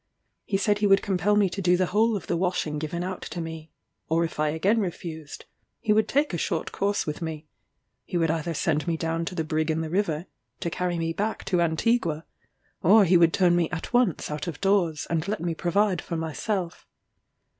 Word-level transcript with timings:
He 0.45 0.57
said 0.57 0.79
he 0.79 0.87
would 0.87 1.03
compel 1.03 1.35
me 1.35 1.47
to 1.51 1.61
do 1.61 1.77
the 1.77 1.85
whole 1.93 2.15
of 2.15 2.25
the 2.25 2.35
washing 2.35 2.79
given 2.79 3.03
out 3.03 3.21
to 3.21 3.39
me, 3.39 3.69
or 4.09 4.23
if 4.25 4.39
I 4.39 4.49
again 4.49 4.79
refused, 4.79 5.45
he 5.79 5.93
would 5.93 6.07
take 6.07 6.33
a 6.33 6.39
short 6.39 6.71
course 6.71 7.05
with 7.05 7.21
me: 7.21 7.45
he 8.03 8.17
would 8.17 8.31
either 8.31 8.55
send 8.55 8.87
me 8.87 8.97
down 8.97 9.25
to 9.25 9.35
the 9.35 9.43
brig 9.43 9.69
in 9.69 9.81
the 9.81 9.91
river, 9.91 10.25
to 10.61 10.71
carry 10.71 10.97
me 10.97 11.13
back 11.13 11.45
to 11.45 11.61
Antigua, 11.61 12.25
or 12.81 13.05
he 13.05 13.15
would 13.15 13.31
turn 13.31 13.55
me 13.55 13.69
at 13.69 13.93
once 13.93 14.31
out 14.31 14.47
of 14.47 14.59
doors, 14.59 15.05
and 15.11 15.27
let 15.27 15.39
me 15.39 15.53
provide 15.53 16.01
for 16.01 16.17
myself. 16.17 16.87